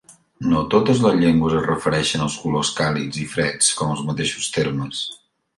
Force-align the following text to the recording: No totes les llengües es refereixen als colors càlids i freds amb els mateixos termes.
No 0.53 0.61
totes 0.73 1.01
les 1.03 1.17
llengües 1.23 1.57
es 1.59 1.67
refereixen 1.67 2.23
als 2.29 2.39
colors 2.45 2.73
càlids 2.81 3.23
i 3.27 3.29
freds 3.35 3.71
amb 3.79 3.97
els 3.97 4.05
mateixos 4.11 4.53
termes. 4.61 5.07